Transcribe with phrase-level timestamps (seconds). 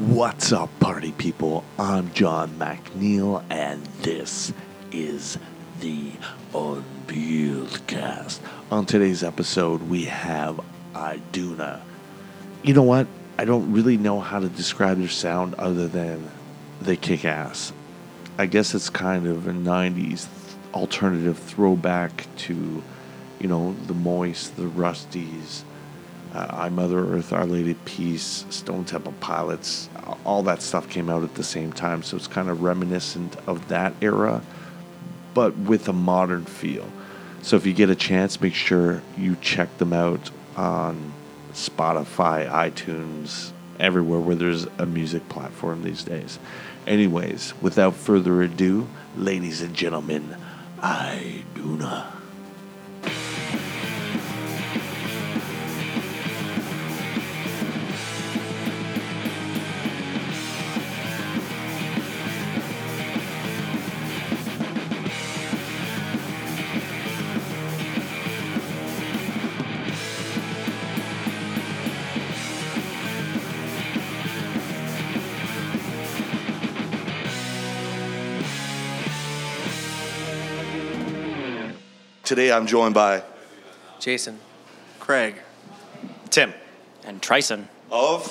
[0.00, 1.62] What's up, party people?
[1.78, 4.50] I'm John McNeil, and this
[4.90, 5.36] is
[5.80, 6.12] the
[6.54, 8.40] Unpeeled Cast.
[8.70, 10.58] On today's episode, we have
[10.96, 11.82] Iduna.
[12.62, 13.08] You know what?
[13.38, 16.30] I don't really know how to describe their sound other than
[16.80, 17.74] they kick ass.
[18.38, 20.28] I guess it's kind of a 90s
[20.72, 22.82] alternative throwback to,
[23.38, 25.60] you know, the Moist, the Rusties,
[26.34, 29.88] uh, I Mother Earth, Our Lady Peace, Stone Temple Pilots,
[30.24, 32.02] all that stuff came out at the same time.
[32.02, 34.42] So it's kind of reminiscent of that era,
[35.34, 36.88] but with a modern feel.
[37.42, 41.12] So if you get a chance, make sure you check them out on
[41.52, 46.38] Spotify, iTunes, everywhere where there's a music platform these days.
[46.86, 50.36] Anyways, without further ado, ladies and gentlemen,
[50.82, 52.19] Iduna.
[82.30, 83.24] Today I'm joined by
[83.98, 84.38] Jason.
[85.00, 85.34] Craig.
[86.30, 86.54] Tim
[87.04, 87.64] And Trison.
[87.90, 88.22] of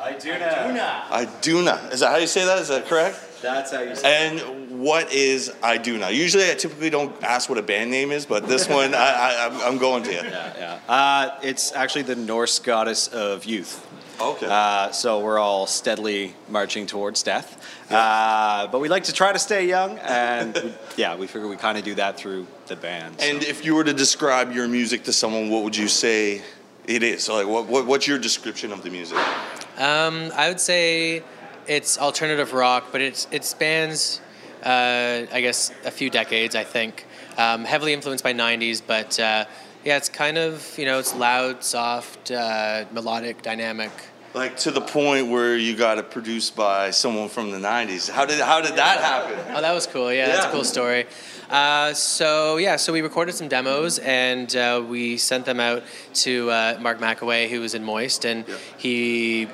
[0.00, 1.04] Iduna.
[1.12, 1.92] Iduna.
[1.92, 2.58] Is that how you say that?
[2.60, 3.42] Is that correct?
[3.42, 4.42] That's how you say it.
[4.42, 6.10] And what is Iduna?
[6.10, 9.34] Usually I typically don't ask what a band name is, but this one I, I,
[9.42, 10.22] I'm- I'm going to you.
[10.22, 10.90] Yeah, yeah.
[10.90, 13.86] Uh, it's actually the Norse goddess of youth.
[14.20, 14.46] Okay.
[14.48, 17.60] Uh, so we're all steadily marching towards death.
[17.90, 21.56] Uh, but we like to try to stay young, and we, yeah, we figure we
[21.56, 23.20] kind of do that through the band.
[23.20, 23.26] so.
[23.26, 26.42] and if you were to describe your music to someone, what would you say
[26.86, 27.24] it is?
[27.24, 29.18] So like, what, what, what's your description of the music?
[29.78, 31.22] Um, I would say
[31.66, 34.20] it's alternative rock, but it's it spans,
[34.62, 36.54] uh, I guess, a few decades.
[36.54, 39.44] I think um, heavily influenced by '90s, but uh,
[39.84, 43.90] yeah, it's kind of you know it's loud, soft, uh, melodic, dynamic.
[44.34, 48.10] Like to the point where you got it produced by someone from the '90s.
[48.10, 49.38] How did how did that happen?
[49.54, 50.12] Oh, that was cool.
[50.12, 51.06] Yeah, that's a cool story.
[51.50, 55.84] Uh, so yeah, so we recorded some demos and uh, we sent them out
[56.14, 58.56] to uh, Mark Makoway, who was in Moist, and Yeah.
[58.78, 59.46] he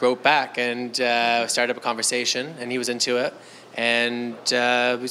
[0.00, 3.34] wrote back and uh, started up a conversation, and he was into it,
[3.74, 5.08] and uh, we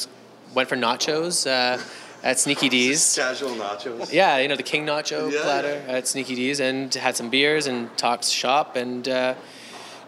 [0.55, 1.77] went for nachos uh,
[2.23, 3.15] at Sneaky D's.
[3.19, 4.11] Casual nachos.
[4.11, 7.67] Yeah, you know the King Nacho Yeah, platter at Sneaky D's, and had some beers
[7.67, 9.07] and talked shop and.
[9.07, 9.35] Uh,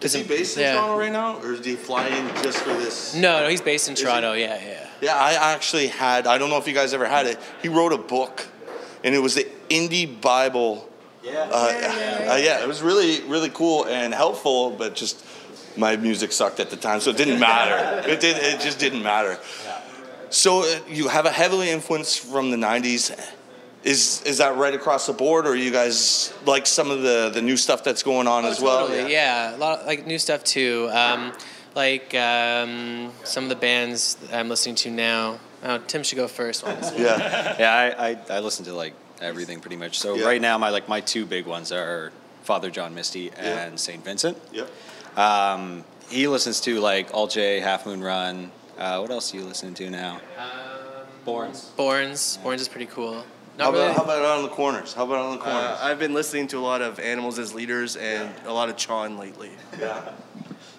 [0.02, 0.74] Is he some- based in yeah.
[0.76, 3.14] Toronto right now, or did he fly in just for this?
[3.16, 4.04] No, no, he's based in he?
[4.04, 4.34] Toronto.
[4.34, 4.88] Yeah, yeah.
[5.02, 6.26] Yeah, I actually had.
[6.26, 7.38] I don't know if you guys ever had it.
[7.62, 8.48] He wrote a book,
[9.04, 10.90] and it was the Indie Bible.
[11.24, 11.50] yeah.
[11.52, 15.24] Uh, uh, yeah, it was really really cool and helpful, but just
[15.78, 18.08] my music sucked at the time, so it didn't matter.
[18.10, 18.38] it did.
[18.38, 19.38] It just didn't matter.
[20.30, 23.12] So uh, you have a heavily influence from the '90s.
[23.84, 27.42] Is is that right across the board, or you guys like some of the the
[27.42, 28.88] new stuff that's going on Oh, as well?
[28.88, 29.56] Totally, yeah.
[29.56, 30.90] A lot of, like new stuff too.
[30.92, 31.34] Um,
[31.76, 35.40] like um, some of the bands that I'm listening to now.
[35.64, 36.64] Oh, Tim should go first.
[36.64, 37.04] honestly.
[37.04, 37.56] Yeah.
[37.60, 40.00] Yeah, I, I, I listen to like everything pretty much.
[40.00, 40.26] So Yeah.
[40.26, 42.12] right now, my like my two big ones are
[42.44, 43.66] Father John Misty Yeah.
[43.66, 44.38] and Saint Vincent.
[44.52, 44.70] Yep.
[45.18, 48.52] Um, he listens to like alt-J, Half Moon Run.
[48.78, 50.20] Uh, what else are you listening to now?
[51.26, 51.70] Borns.
[51.78, 52.38] Borns.
[52.44, 53.24] Borns is pretty cool.
[53.58, 53.86] How Not really.
[53.86, 54.94] about, how about on the corners?
[54.94, 55.64] How about on the corners?
[55.64, 58.76] Uh, I've been listening to a lot of Animals as Leaders and a lot of
[58.76, 59.52] Chon lately.
[59.80, 60.12] yeah.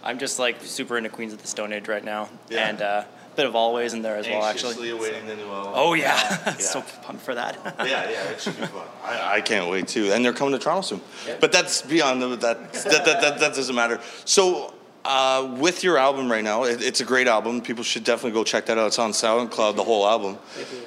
[0.05, 2.29] I'm just like super into Queens of the Stone Age right now.
[2.49, 2.69] Yeah.
[2.69, 4.91] And uh, a bit of Always in there as well, actually.
[4.91, 5.73] awaiting the new album.
[5.75, 6.15] Oh, yeah.
[6.47, 6.53] Yeah.
[6.59, 7.59] so pumped for that.
[7.79, 8.87] yeah, yeah, it should be fun.
[9.03, 10.12] I, I can't wait too.
[10.12, 11.01] And they're coming to Toronto soon.
[11.41, 13.41] But that's beyond the, that, that, that, that.
[13.41, 14.01] That doesn't matter.
[14.25, 14.73] So,
[15.06, 17.61] uh, with your album right now, it, it's a great album.
[17.61, 18.89] People should definitely go check that out.
[18.89, 20.39] It's on SoundCloud, the whole album.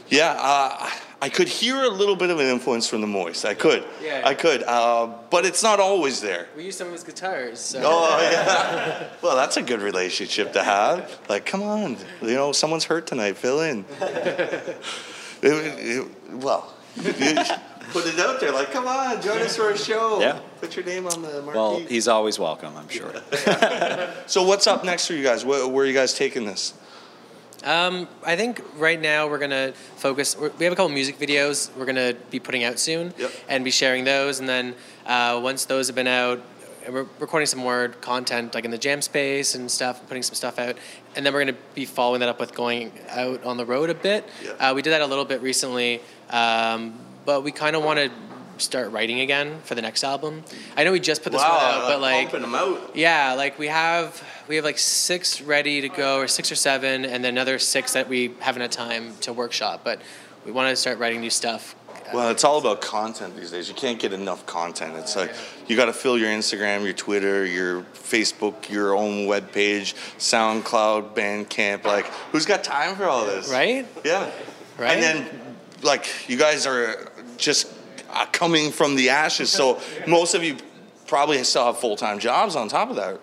[0.09, 0.89] Yeah, uh,
[1.21, 3.43] I could hear a little bit of an influence from the Moist.
[3.45, 3.83] I could.
[4.01, 4.21] Yeah.
[4.23, 4.63] I could.
[4.63, 6.47] Uh, but it's not always there.
[6.55, 7.59] we use some of his guitars.
[7.59, 7.81] So.
[7.83, 9.07] Oh yeah.
[9.21, 11.19] well, that's a good relationship to have.
[11.27, 13.37] Like, come on, you know, someone's hurt tonight.
[13.37, 13.85] Fill in.
[15.41, 17.01] It- it- well, you
[17.91, 18.51] put it out there.
[18.51, 20.19] Like, come on, join us for a show.
[20.19, 20.39] Yeah.
[20.59, 21.57] Put your name on the marquee.
[21.57, 23.13] Well, he's always welcome, I'm sure.
[24.27, 25.45] so, what's up next for you guys?
[25.45, 26.73] Where, where are you guys taking this?
[27.63, 30.37] Um, I think right now we're gonna focus.
[30.37, 33.31] we're- have a couple music videos we're gonna be putting out soon, Yep.
[33.49, 34.39] and be sharing those.
[34.39, 34.75] And then
[35.05, 36.41] uh, once those have been out,
[36.89, 40.57] we're recording some more content like in the jam space and stuff, putting some stuff
[40.57, 40.77] out,
[41.15, 43.93] and then we're gonna be following that up with going out on the road a
[43.93, 44.27] bit.
[44.43, 44.51] Yeah.
[44.69, 48.09] Uh, we did that a little bit recently, um, but we kind of want to
[48.59, 50.43] start writing again for the next album.
[50.77, 52.95] I know we just put this one out, but like pumping them out.
[52.95, 57.05] yeah, like we have we have like six ready to go, or six or seven,
[57.05, 59.81] and then another six that we haven't had time to workshop.
[59.83, 60.01] But
[60.45, 61.75] we want to start writing new stuff.
[62.13, 63.69] Well, it's all about content these days.
[63.69, 64.95] You can't get enough content.
[64.95, 65.31] It's like
[65.67, 71.13] you got to fill your Instagram, your Twitter, your Facebook, your own web page, SoundCloud,
[71.13, 71.83] Bandcamp.
[71.83, 73.51] Like, who's got time for all this?
[73.51, 73.85] Right?
[74.03, 74.31] Yeah.
[74.79, 74.91] Right.
[74.93, 77.67] And then, like, you guys are just
[78.27, 80.57] coming from the ashes, so most of you
[81.07, 83.19] probably still have full time jobs on top of that.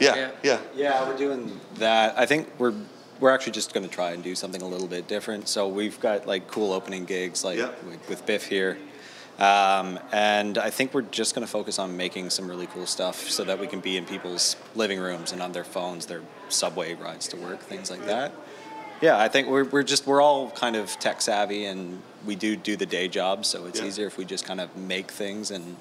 [0.00, 0.30] Yeah, Yeah.
[0.42, 0.58] yeah.
[0.74, 2.18] Yeah, we're doing that.
[2.18, 2.74] I think we're
[3.20, 5.48] we're actually just going to try and do something a little bit different.
[5.48, 7.70] So we've got like cool opening gigs, like Yeah.
[7.88, 8.76] with, with Bif here,
[9.38, 13.28] um, and I think we're just going to focus on making some really cool stuff
[13.30, 16.94] so that we can be in people's living rooms and on their phones, their subway
[16.94, 18.32] rides to work, things like that.
[19.04, 22.56] Yeah, I think we're, we're just we're all kind of tech savvy and we do
[22.56, 23.86] do the day job, so it's Yeah.
[23.86, 25.76] easier if we just kind of make things and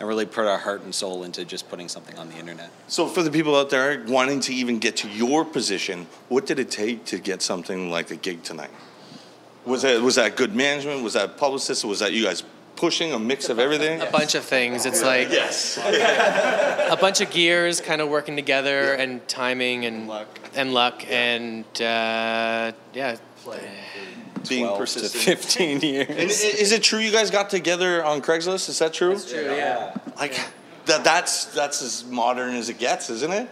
[0.00, 2.68] and really put our heart and soul into just putting something on the internet.
[2.88, 6.58] So, for the people out there wanting to even get to your position, what did
[6.58, 8.72] it take to get something like a gig tonight?
[9.64, 11.04] Was that was that good management?
[11.04, 11.84] Was that publicist?
[11.84, 12.42] Was that you guys
[12.84, 14.00] pushing a mix of everything?
[14.02, 14.84] A bunch of things.
[14.84, 15.78] It's like Yes.
[16.92, 20.28] a bunch of gears kind of working together and timing and Luck.
[20.54, 23.16] and luck and uh, yeah.
[24.48, 25.24] Being 12 to persistent.
[25.24, 26.08] 15 years.
[26.10, 28.68] And is it true you guys got together on Craigslist?
[28.68, 29.10] Is that true?
[29.14, 29.40] That's true.
[29.40, 29.94] Yeah.
[30.18, 30.38] Like
[30.84, 33.48] that that's that's as modern as it gets, isn't it?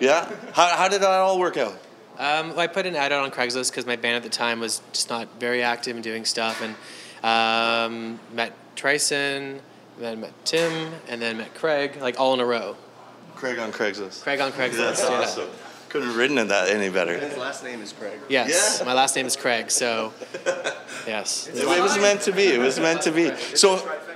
[0.00, 0.30] Yeah.
[0.52, 1.72] How, how did that all work out?
[2.18, 4.60] Um, well, I put an ad out on Craigslist because my band at the time
[4.60, 6.74] was just not very active in doing stuff, and
[7.22, 9.60] um, met Trison,
[9.98, 12.76] then met Tim, and then met Craig, like all in a row.
[13.34, 14.22] Craig on Craigslist.
[14.22, 14.76] Craig on Craigslist.
[14.76, 15.08] That's yeah.
[15.20, 15.48] awesome.
[15.88, 17.16] Couldn't have written it that any better.
[17.18, 18.18] His last name is Craig.
[18.28, 18.84] Yes, Yeah.
[18.86, 20.12] my last name is Craig, so
[21.06, 21.48] yes.
[21.48, 22.44] It, it was meant to be.
[22.44, 23.34] It was meant to be.
[23.54, 24.07] So Trifecta of Craig.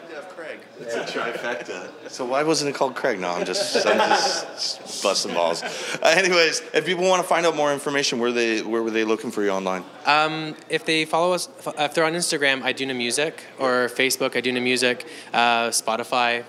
[0.83, 1.89] It's a trifecta.
[2.11, 3.21] So why wasn't it called Craig?
[3.21, 5.63] No, I'm just, I'm just busting balls.
[5.63, 9.05] Uh, anyways, if people want to find out more information, where they where were they
[9.05, 9.85] looking for you online?
[10.07, 11.49] Um, if they follow us,
[11.79, 16.45] if they're on Instagram, Iduna Music, or Facebook, Iduna Music, uh, Spotify,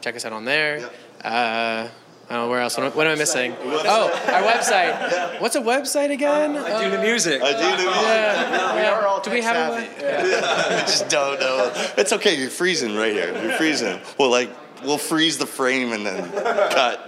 [0.00, 0.90] check us out on there.
[1.24, 1.88] Uh,
[2.68, 2.76] else.
[2.76, 3.54] What, am- what am I missing?
[3.62, 5.40] Oh, our website.
[5.40, 6.56] What's a website again?
[6.56, 7.40] Uh, do the music.
[7.42, 7.90] I do know.
[8.02, 8.74] yeah.
[8.76, 10.02] We are all Do we tech have a savvy.
[10.04, 11.72] web- I just don't know.
[11.96, 12.38] It's okay.
[12.38, 13.32] You're freezing right here.
[13.42, 14.00] You're freezing.
[14.18, 14.50] We'll like
[14.84, 17.04] we'll freeze the frame and then cut.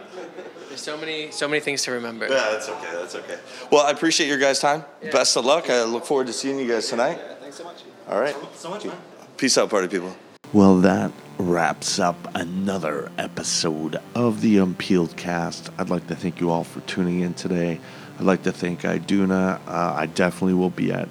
[0.68, 2.26] There's so many, so many things to remember.
[2.28, 2.88] Yeah, that's okay.
[2.92, 3.38] That's okay.
[3.72, 4.84] Well, I appreciate your guys' time.
[5.12, 5.68] Best of luck.
[5.68, 7.18] I look forward to seeing you guys tonight.
[7.20, 7.82] Yeah, Thanks so much.
[8.08, 8.36] All right.
[8.54, 8.96] So much fun.
[9.36, 10.14] Peace out, party people.
[10.52, 11.10] Well, that
[11.40, 15.70] wraps up another episode of the Unpeeled Cast.
[15.78, 17.80] I'd like to thank you all for tuning in today.
[18.18, 19.58] I'd like to thank Iduna.
[19.66, 21.08] Uh, I definitely will be at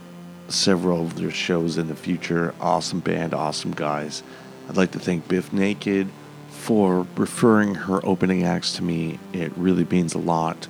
[0.47, 2.53] several of their shows in the future.
[2.61, 4.21] Awesome band, awesome guys.
[4.69, 6.07] I'd like to thank Bif Naked
[6.49, 9.17] for referring her opening acts to me.
[9.33, 10.67] It really means a lot.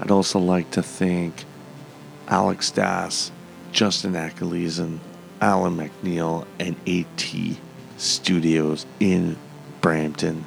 [0.00, 1.44] I'd also like to thank
[2.28, 3.30] Alex Das,
[3.72, 4.80] Justin Achilles,
[5.42, 7.58] Alan McNeil, and AT
[8.00, 9.36] Studios in
[9.82, 10.46] Brampton.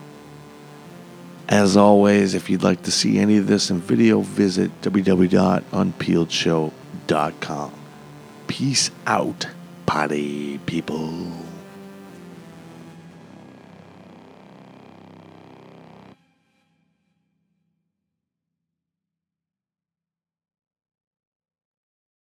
[1.48, 7.74] As always, if you'd like to see any of this in video, visit www.unpeeledshow.com.
[8.48, 9.48] Peace out,
[9.86, 11.43] potty people.